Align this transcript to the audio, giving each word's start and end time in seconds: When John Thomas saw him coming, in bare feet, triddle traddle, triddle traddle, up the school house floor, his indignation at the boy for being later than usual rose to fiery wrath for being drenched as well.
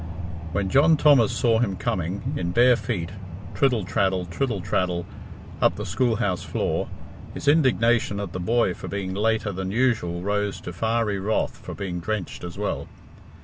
When 0.51 0.67
John 0.67 0.97
Thomas 0.97 1.31
saw 1.31 1.59
him 1.59 1.75
coming, 1.75 2.33
in 2.35 2.49
bare 2.53 2.75
feet, 2.75 3.11
triddle 3.53 3.85
traddle, 3.85 4.25
triddle 4.25 4.59
traddle, 4.59 5.05
up 5.61 5.75
the 5.75 5.85
school 5.85 6.15
house 6.15 6.41
floor, 6.41 6.87
his 7.35 7.47
indignation 7.47 8.19
at 8.19 8.33
the 8.33 8.39
boy 8.39 8.73
for 8.73 8.87
being 8.87 9.13
later 9.13 9.51
than 9.51 9.69
usual 9.69 10.23
rose 10.23 10.59
to 10.61 10.73
fiery 10.73 11.19
wrath 11.19 11.55
for 11.55 11.75
being 11.75 11.99
drenched 11.99 12.43
as 12.43 12.57
well. 12.57 12.87